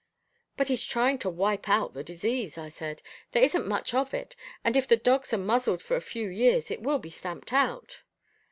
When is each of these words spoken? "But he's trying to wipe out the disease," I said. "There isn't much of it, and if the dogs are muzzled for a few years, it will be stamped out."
"But 0.57 0.69
he's 0.69 0.83
trying 0.83 1.19
to 1.19 1.29
wipe 1.29 1.69
out 1.69 1.93
the 1.93 2.03
disease," 2.03 2.57
I 2.57 2.69
said. 2.69 3.03
"There 3.33 3.43
isn't 3.43 3.67
much 3.67 3.93
of 3.93 4.15
it, 4.15 4.35
and 4.63 4.75
if 4.75 4.87
the 4.87 4.97
dogs 4.97 5.31
are 5.31 5.37
muzzled 5.37 5.83
for 5.83 5.95
a 5.95 6.01
few 6.01 6.27
years, 6.27 6.71
it 6.71 6.81
will 6.81 6.97
be 6.97 7.11
stamped 7.11 7.53
out." 7.53 8.01